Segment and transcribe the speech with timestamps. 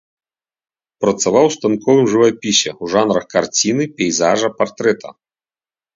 [1.03, 5.09] Працаваў ў станковым жывапісе ў жанрах карціны, пейзажа, партрэта.